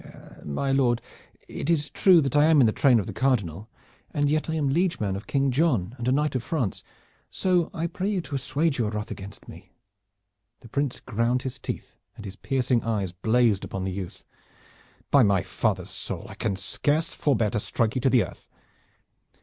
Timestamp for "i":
2.35-2.45, 4.49-4.55, 7.71-7.85, 16.27-16.33